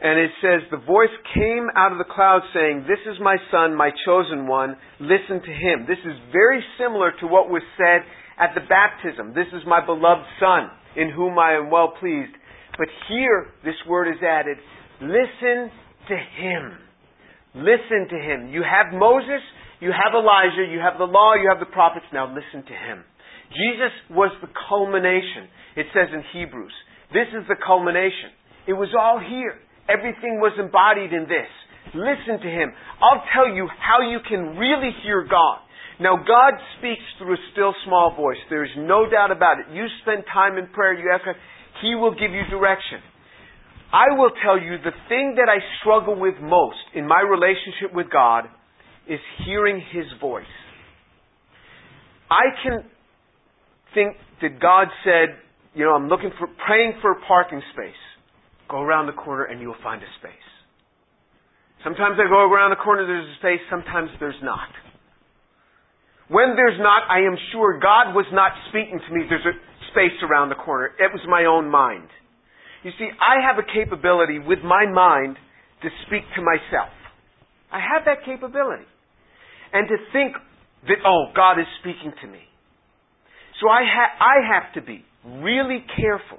[0.00, 3.76] and it says, The voice came out of the cloud saying, This is my son,
[3.76, 5.84] my chosen one, listen to him.
[5.86, 8.08] This is very similar to what was said
[8.40, 9.36] at the baptism.
[9.36, 12.32] This is my beloved son, in whom I am well pleased.
[12.78, 14.56] But here, this word is added,
[15.02, 15.68] listen
[16.08, 16.80] to him.
[17.54, 18.48] Listen to him.
[18.48, 19.44] You have Moses,
[19.80, 23.04] you have Elijah, you have the law, you have the prophets, now listen to him.
[23.52, 26.72] Jesus was the culmination, it says in Hebrews.
[27.12, 28.30] This is the culmination.
[28.66, 29.58] It was all here.
[29.90, 31.50] Everything was embodied in this.
[31.94, 32.70] Listen to Him.
[33.02, 35.58] I'll tell you how you can really hear God.
[36.00, 38.38] Now, God speaks through a still small voice.
[38.48, 39.66] There's no doubt about it.
[39.74, 41.34] You spend time in prayer, you God,
[41.82, 43.00] He will give you direction.
[43.92, 48.06] I will tell you the thing that I struggle with most in my relationship with
[48.10, 48.44] God
[49.08, 50.44] is hearing His voice.
[52.30, 52.84] I can
[53.92, 55.36] think that God said,
[55.74, 57.98] you know, I'm looking for, praying for a parking space.
[58.70, 60.48] Go around the corner and you'll find a space.
[61.82, 64.68] Sometimes I go around the corner, there's a space, sometimes there's not.
[66.28, 69.56] When there's not, I am sure God was not speaking to me, there's a
[69.90, 70.94] space around the corner.
[70.98, 72.06] It was my own mind.
[72.84, 75.36] You see, I have a capability with my mind
[75.82, 76.92] to speak to myself.
[77.72, 78.86] I have that capability.
[79.72, 80.36] And to think
[80.86, 82.40] that, oh, God is speaking to me.
[83.60, 85.04] So I, ha- I have to be
[85.42, 86.38] really careful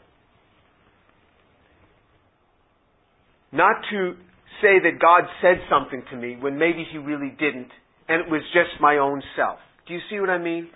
[3.52, 4.14] Not to
[4.62, 7.70] say that God said something to me when maybe He really didn't,
[8.08, 9.60] and it was just my own self.
[9.88, 10.70] Do you see what I mean?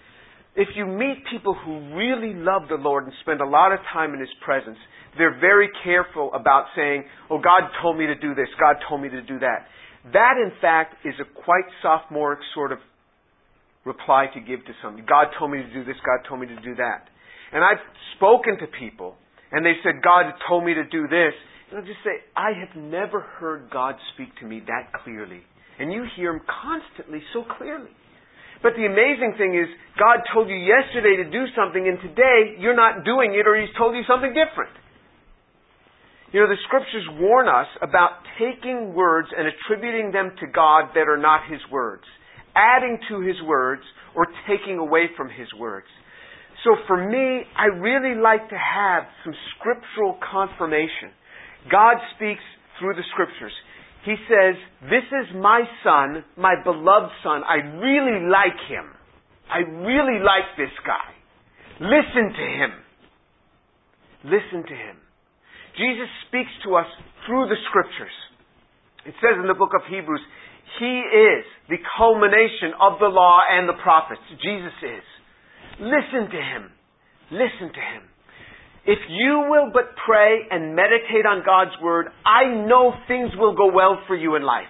[0.55, 4.13] If you meet people who really love the Lord and spend a lot of time
[4.13, 4.77] in His presence,
[5.17, 9.09] they're very careful about saying, Oh, God told me to do this, God told me
[9.09, 9.67] to do that.
[10.13, 12.79] That, in fact, is a quite sophomoric sort of
[13.85, 15.05] reply to give to somebody.
[15.07, 17.07] God told me to do this, God told me to do that.
[17.53, 17.81] And I've
[18.17, 19.15] spoken to people,
[19.51, 21.33] and they said, God told me to do this,
[21.75, 25.43] and I'll just say, I have never heard God speak to me that clearly.
[25.75, 27.91] And you hear Him constantly so clearly.
[28.63, 29.67] But the amazing thing is,
[29.99, 33.75] God told you yesterday to do something, and today you're not doing it, or He's
[33.75, 34.71] told you something different.
[36.31, 41.11] You know, the scriptures warn us about taking words and attributing them to God that
[41.11, 42.07] are not His words,
[42.55, 43.83] adding to His words,
[44.15, 45.91] or taking away from His words.
[46.63, 51.11] So for me, I really like to have some scriptural confirmation.
[51.71, 52.43] God speaks
[52.79, 53.53] through the scriptures.
[54.05, 54.55] He says,
[54.89, 57.41] This is my son, my beloved son.
[57.43, 58.85] I really like him.
[59.49, 61.09] I really like this guy.
[61.81, 62.71] Listen to him.
[64.25, 64.97] Listen to him.
[65.77, 66.87] Jesus speaks to us
[67.25, 68.13] through the scriptures.
[69.05, 70.21] It says in the book of Hebrews,
[70.79, 74.21] He is the culmination of the law and the prophets.
[74.41, 75.05] Jesus is.
[75.79, 76.71] Listen to Him.
[77.29, 78.03] Listen to Him.
[78.85, 83.73] If you will but pray and meditate on God's Word, I know things will go
[83.73, 84.69] well for you in life.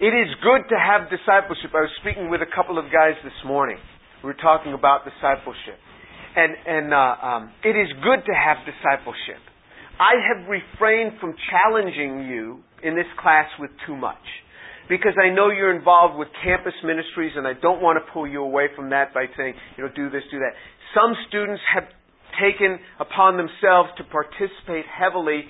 [0.00, 1.72] It is good to have discipleship.
[1.76, 3.76] I was speaking with a couple of guys this morning.
[4.22, 5.76] We were talking about discipleship.
[6.36, 9.40] And, and uh, um, it is good to have discipleship.
[9.96, 14.20] I have refrained from challenging you in this class with too much.
[14.88, 18.44] Because I know you're involved with campus ministries and I don't want to pull you
[18.44, 20.52] away from that by saying, you know, do this, do that.
[20.92, 21.84] Some students have
[22.40, 25.44] taken upon themselves to participate heavily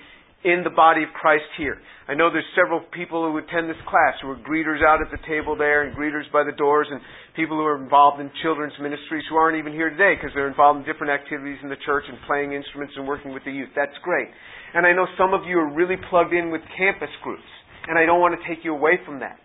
[0.46, 1.74] in the body of Christ here.
[2.06, 5.18] I know there's several people who attend this class who are greeters out at the
[5.26, 7.02] table there and greeters by the doors and
[7.34, 10.78] people who are involved in children's ministries who aren't even here today because they're involved
[10.78, 13.74] in different activities in the church and playing instruments and working with the youth.
[13.74, 14.30] That's great.
[14.74, 17.50] And I know some of you are really plugged in with campus groups
[17.90, 19.42] and I don't want to take you away from that.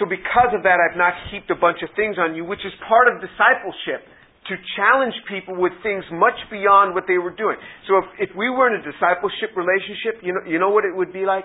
[0.00, 2.72] So because of that, I've not heaped a bunch of things on you, which is
[2.88, 4.08] part of discipleship
[4.48, 7.56] to challenge people with things much beyond what they were doing.
[7.88, 10.94] So if, if we were in a discipleship relationship, you know, you know what it
[10.94, 11.44] would be like?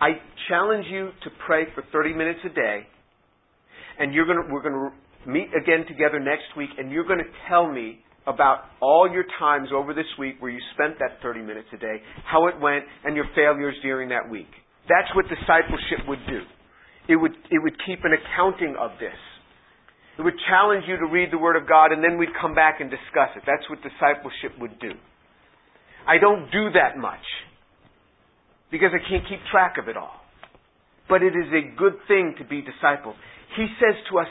[0.00, 2.86] I challenge you to pray for 30 minutes a day,
[3.98, 7.32] and you're gonna, we're going to meet again together next week, and you're going to
[7.48, 11.68] tell me about all your times over this week where you spent that 30 minutes
[11.72, 14.50] a day, how it went, and your failures during that week.
[14.88, 16.40] That's what discipleship would do.
[17.08, 19.16] It would, it would keep an accounting of this.
[20.18, 22.80] It would challenge you to read the Word of God and then we'd come back
[22.80, 23.46] and discuss it.
[23.46, 24.90] That's what discipleship would do.
[26.06, 27.22] I don't do that much
[28.70, 30.18] because I can't keep track of it all.
[31.08, 33.14] But it is a good thing to be discipled.
[33.56, 34.28] He says to us,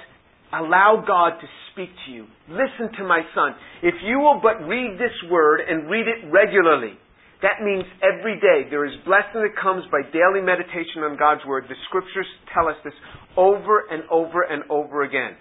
[0.53, 2.25] allow God to speak to you.
[2.49, 3.55] Listen to my son.
[3.81, 6.99] If you will but read this Word and read it regularly,
[7.41, 11.65] that means every day there is blessing that comes by daily meditation on God's Word.
[11.69, 12.93] The Scriptures tell us this
[13.37, 15.37] over and over and over again.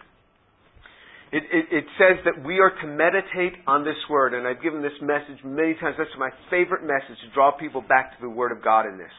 [1.32, 4.80] It, it, it, says that we are to meditate on this word, and I've given
[4.80, 5.96] this message many times.
[5.98, 9.10] That's my favorite message to draw people back to the word of God in this.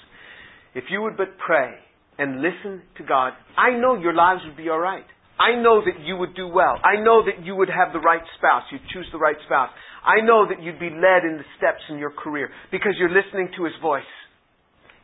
[0.74, 1.76] If you would but pray
[2.18, 5.06] and listen to God, I know your lives would be all right.
[5.38, 6.80] I know that you would do well.
[6.82, 8.64] I know that you would have the right spouse.
[8.72, 9.70] You'd choose the right spouse.
[10.04, 13.50] I know that you'd be led in the steps in your career because you're listening
[13.58, 14.08] to His voice.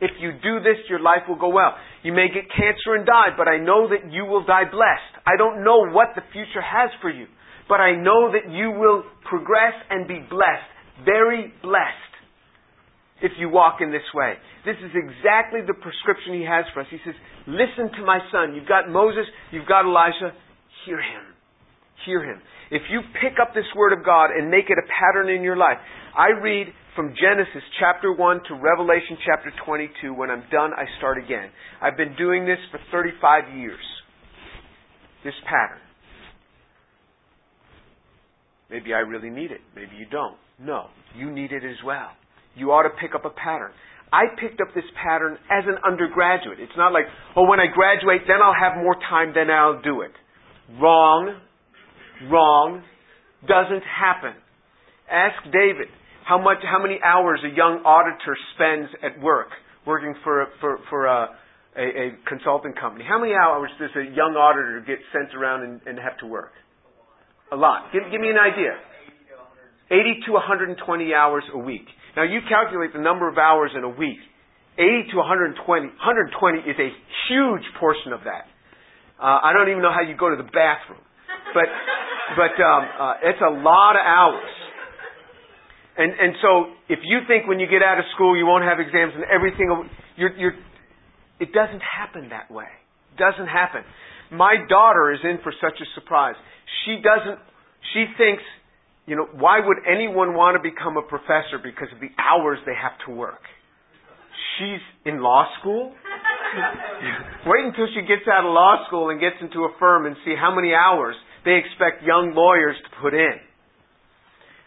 [0.00, 1.74] If you do this, your life will go well.
[2.02, 5.14] You may get cancer and die, but I know that you will die blessed.
[5.26, 7.26] I don't know what the future has for you,
[7.68, 10.70] but I know that you will progress and be blessed.
[11.04, 12.12] Very blessed.
[13.22, 14.34] If you walk in this way.
[14.66, 16.86] This is exactly the prescription he has for us.
[16.90, 17.14] He says,
[17.46, 18.54] listen to my son.
[18.54, 20.34] You've got Moses, you've got Elijah.
[20.84, 21.24] Hear him.
[22.04, 22.42] Hear him.
[22.70, 25.56] If you pick up this word of God and make it a pattern in your
[25.56, 25.78] life,
[26.16, 30.14] I read from Genesis chapter 1 to Revelation chapter 22.
[30.14, 31.50] When I'm done, I start again.
[31.82, 33.82] I've been doing this for 35 years.
[35.24, 35.78] This pattern.
[38.70, 39.60] Maybe I really need it.
[39.74, 40.36] Maybe you don't.
[40.58, 42.10] No, you need it as well.
[42.54, 43.72] You ought to pick up a pattern.
[44.12, 46.60] I picked up this pattern as an undergraduate.
[46.60, 47.04] It's not like,
[47.34, 50.12] oh, when I graduate, then I'll have more time, then I'll do it.
[50.80, 51.40] Wrong.
[52.30, 52.82] Wrong.
[53.48, 54.34] Doesn't happen.
[55.10, 55.88] Ask David
[56.26, 59.48] how much, how many hours a young auditor spends at work
[59.86, 61.28] working for for for a,
[61.76, 63.04] a, a consulting company.
[63.08, 66.52] How many hours does a young auditor get sent around and, and have to work?
[67.52, 67.92] A lot.
[67.92, 68.72] Give, give me an idea.
[69.90, 71.84] 80 to 120 hours a week.
[72.16, 74.18] Now you calculate the number of hours in a week.
[74.78, 75.60] 80 to 120.
[75.60, 76.90] 120 is a
[77.28, 78.48] huge portion of that.
[79.20, 81.04] Uh, I don't even know how you go to the bathroom,
[81.54, 81.68] but
[82.34, 84.63] but um, uh, it's a lot of hours.
[85.96, 88.80] And, and so, if you think when you get out of school you won't have
[88.80, 89.70] exams and everything,
[90.16, 90.54] you're, you're,
[91.38, 92.66] it doesn't happen that way.
[93.14, 93.82] It doesn't happen.
[94.32, 96.34] My daughter is in for such a surprise.
[96.84, 97.38] She doesn't,
[97.94, 98.42] she thinks,
[99.06, 102.74] you know, why would anyone want to become a professor because of the hours they
[102.74, 103.46] have to work?
[104.58, 105.92] She's in law school?
[107.46, 110.34] Wait until she gets out of law school and gets into a firm and see
[110.34, 111.14] how many hours
[111.44, 113.38] they expect young lawyers to put in.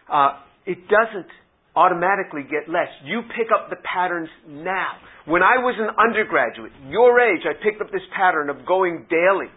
[0.08, 1.32] Uh, it doesn't
[1.76, 2.90] automatically get less.
[3.06, 5.00] You pick up the patterns now.
[5.26, 9.50] When I was an undergraduate, your age, I picked up this pattern of going daily.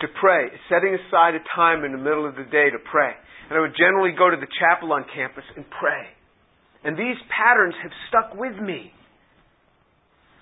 [0.00, 3.12] to pray, setting aside a time in the middle of the day to pray.
[3.48, 6.10] And I would generally go to the chapel on campus and pray.
[6.82, 8.92] And these patterns have stuck with me.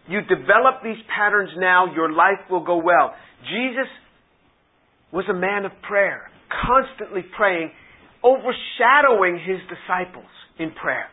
[0.08, 3.14] You develop these patterns now, your life will go well.
[3.44, 3.90] Jesus
[5.12, 7.70] was a man of prayer, constantly praying,
[8.24, 11.10] overshadowing his disciples in prayer.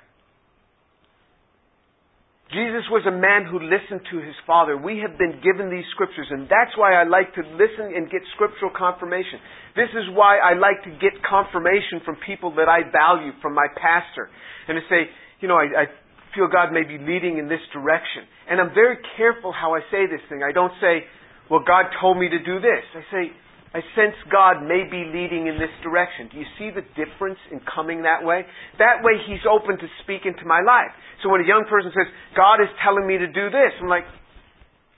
[2.50, 4.74] Jesus was a man who listened to his Father.
[4.74, 8.26] We have been given these scriptures, and that's why I like to listen and get
[8.34, 9.38] scriptural confirmation.
[9.78, 13.70] This is why I like to get confirmation from people that I value, from my
[13.78, 14.34] pastor,
[14.66, 15.14] and to say,
[15.46, 15.86] you know, I, I
[16.34, 18.26] feel God may be leading in this direction.
[18.50, 20.42] And I'm very careful how I say this thing.
[20.42, 21.06] I don't say,
[21.54, 22.82] well, God told me to do this.
[22.98, 23.24] I say,
[23.70, 26.26] I sense God may be leading in this direction.
[26.34, 28.42] Do you see the difference in coming that way?
[28.82, 30.90] That way He's open to speak into my life.
[31.22, 34.10] So when a young person says, God is telling me to do this, I'm like,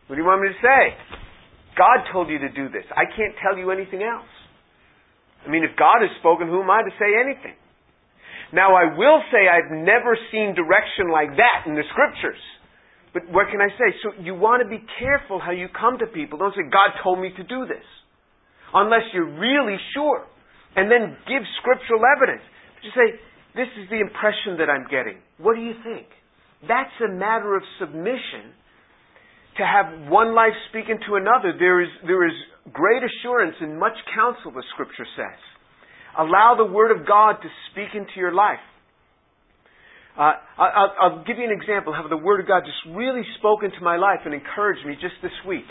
[0.08, 0.96] what do you want me to say?
[1.76, 2.88] God told you to do this.
[2.96, 4.32] I can't tell you anything else.
[5.44, 7.60] I mean, if God has spoken, who am I to say anything?
[8.56, 12.40] Now I will say I've never seen direction like that in the scriptures.
[13.12, 13.92] But what can I say?
[14.00, 16.40] So you want to be careful how you come to people.
[16.40, 17.84] Don't say, God told me to do this
[18.74, 20.26] unless you're really sure.
[20.76, 22.44] And then give scriptural evidence.
[22.76, 23.08] But you say,
[23.56, 25.20] this is the impression that I'm getting.
[25.38, 26.08] What do you think?
[26.68, 28.56] That's a matter of submission
[29.58, 31.52] to have one life speak into another.
[31.58, 32.36] There is, there is
[32.72, 35.40] great assurance and much counsel, the scripture says.
[36.18, 38.64] Allow the word of God to speak into your life.
[40.18, 43.64] Uh, I'll, I'll give you an example how the Word of God just really spoke
[43.64, 45.64] into my life and encouraged me just this week.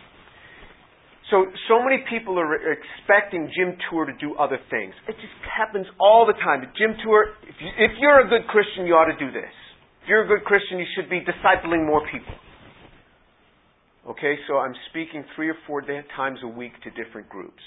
[1.31, 4.93] So, so many people are expecting Jim Tour to do other things.
[5.07, 6.66] It just happens all the time.
[6.74, 9.55] Jim Tour, if, you, if you're a good Christian, you ought to do this.
[10.03, 12.35] If you're a good Christian, you should be discipling more people.
[14.11, 15.83] Okay, so I'm speaking three or four
[16.16, 17.62] times a week to different groups.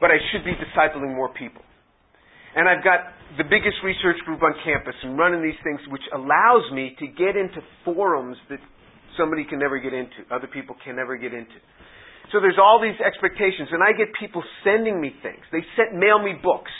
[0.00, 1.62] But I should be discipling more people.
[2.56, 6.64] And I've got the biggest research group on campus and running these things, which allows
[6.72, 8.58] me to get into forums that
[9.16, 11.60] somebody can never get into, other people can never get into.
[12.32, 15.42] So there's all these expectations, and I get people sending me things.
[15.54, 16.70] They sent, mail me books.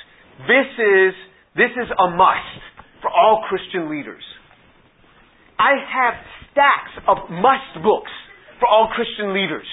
[0.50, 1.14] This is,
[1.54, 2.62] this is a must
[2.98, 4.22] for all Christian leaders.
[5.58, 6.14] I have
[6.50, 8.10] stacks of must books
[8.58, 9.66] for all Christian leaders.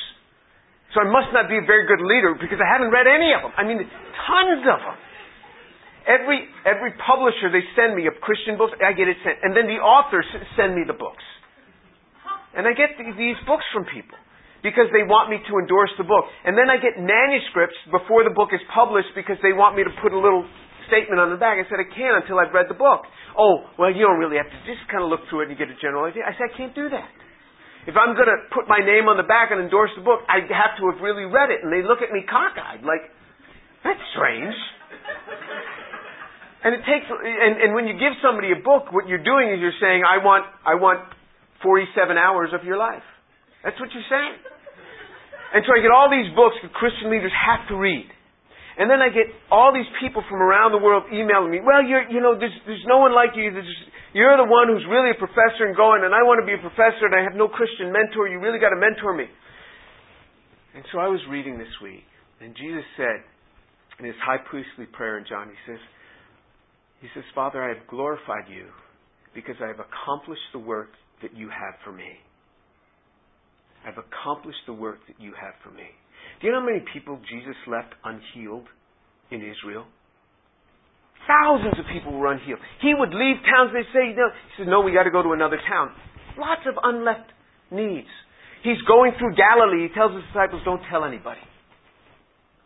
[0.93, 3.41] So I must not be a very good leader because I haven't read any of
[3.41, 3.53] them.
[3.57, 4.97] I mean, tons of them.
[6.05, 9.41] Every, every publisher they send me of Christian books, I get it sent.
[9.41, 11.23] And then the authors send me the books.
[12.53, 14.21] And I get these books from people
[14.63, 16.23] because they want me to endorse the book.
[16.47, 19.93] And then I get manuscripts before the book is published because they want me to
[19.99, 20.47] put a little
[20.87, 21.59] statement on the back.
[21.59, 23.03] I said, I can't until I've read the book.
[23.35, 25.67] Oh, well, you don't really have to just kind of look through it and get
[25.67, 26.23] a general idea.
[26.23, 27.11] I said, I can't do that.
[27.83, 30.39] If I'm going to put my name on the back and endorse the book, I
[30.47, 31.59] have to have really read it.
[31.67, 33.11] And they look at me cockeyed, like,
[33.83, 34.55] that's strange.
[36.63, 39.59] and it takes, and, and when you give somebody a book, what you're doing is
[39.59, 41.03] you're saying, I want, I want
[41.59, 43.03] 47 hours of your life.
[43.63, 44.35] That's what you're saying.
[45.55, 48.09] And so I get all these books that Christian leaders have to read.
[48.73, 52.09] And then I get all these people from around the world emailing me, well, you're,
[52.09, 53.53] you know, there's, there's no one like you.
[53.53, 53.69] There's,
[54.17, 56.61] you're the one who's really a professor and going, and I want to be a
[56.61, 58.25] professor and I have no Christian mentor.
[58.25, 59.29] You really got to mentor me.
[60.73, 62.01] And so I was reading this week,
[62.41, 63.21] and Jesus said
[64.01, 65.81] in his high priestly prayer in John, he says,
[66.99, 68.65] he says, Father, I have glorified you
[69.35, 70.89] because I have accomplished the work
[71.21, 72.09] that you have for me.
[73.85, 75.87] I've accomplished the work that you have for me.
[76.39, 78.67] Do you know how many people Jesus left unhealed
[79.31, 79.85] in Israel?
[81.27, 82.59] Thousands of people were unhealed.
[82.83, 84.27] He would leave towns, they'd say, no.
[84.27, 85.91] He said, no, we got to go to another town.
[86.35, 87.31] Lots of unleft
[87.71, 88.11] needs.
[88.63, 89.87] He's going through Galilee.
[89.87, 91.43] He tells his disciples, don't tell anybody.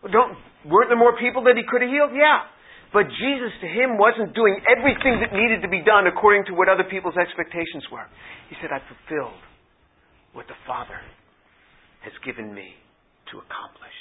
[0.02, 2.14] Well, don't, weren't there more people that he could have healed?
[2.14, 2.46] Yeah.
[2.94, 6.70] But Jesus to him wasn't doing everything that needed to be done according to what
[6.70, 8.06] other people's expectations were.
[8.50, 9.42] He said, I've fulfilled
[10.34, 11.00] what the Father
[12.04, 12.76] has given me
[13.32, 13.98] to accomplish.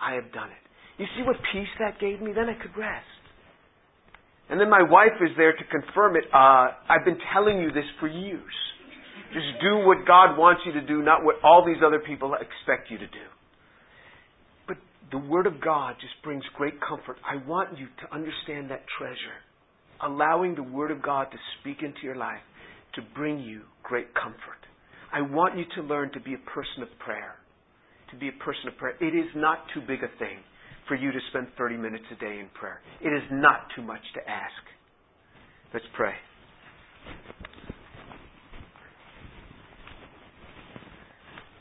[0.00, 0.64] I have done it.
[1.00, 2.32] You see what peace that gave me?
[2.32, 3.06] Then I could rest.
[4.50, 6.24] And then my wife is there to confirm it.
[6.34, 8.52] Uh, I've been telling you this for years.
[9.32, 12.90] Just do what God wants you to do, not what all these other people expect
[12.90, 13.26] you to do.
[14.66, 14.78] But
[15.12, 17.16] the Word of God just brings great comfort.
[17.24, 19.38] I want you to understand that treasure.
[20.02, 22.42] Allowing the Word of God to speak into your life
[22.94, 24.58] to bring you great comfort.
[25.12, 27.34] I want you to learn to be a person of prayer.
[28.12, 28.94] To be a person of prayer.
[29.00, 30.38] It is not too big a thing
[30.88, 32.80] for you to spend 30 minutes a day in prayer.
[33.00, 34.62] It is not too much to ask.
[35.72, 36.14] Let's pray.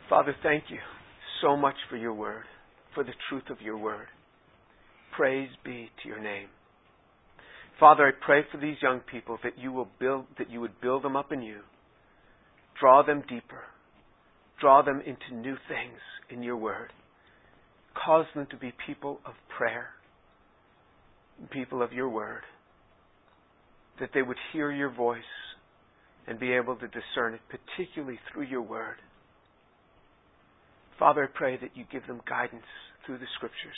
[0.09, 0.79] Father, thank you
[1.41, 2.43] so much for your word.
[2.95, 4.07] for the truth of your word.
[5.15, 6.47] Praise be to your name.
[7.79, 11.03] Father, I pray for these young people that you will build that you would build
[11.03, 11.59] them up in you.
[12.79, 13.63] Draw them deeper.
[14.61, 15.99] Draw them into new things
[16.29, 16.91] in your word.
[18.05, 19.89] Cause them to be people of prayer,
[21.51, 22.41] people of your word.
[23.99, 25.21] That they would hear your voice
[26.27, 28.97] and be able to discern it, particularly through your word.
[30.97, 32.63] Father, I pray that you give them guidance
[33.05, 33.77] through the scriptures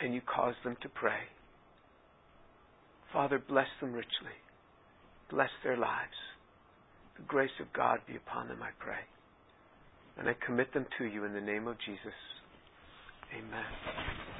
[0.00, 1.28] and you cause them to pray.
[3.12, 4.36] Father, bless them richly.
[5.30, 6.16] Bless their lives.
[7.16, 9.00] The grace of God be upon them, I pray.
[10.18, 12.14] And I commit them to you in the name of Jesus.
[13.36, 14.32] Amen.